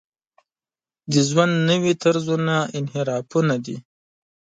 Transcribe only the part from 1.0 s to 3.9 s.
د ژوند نوي طرزونه انحرافونه دي.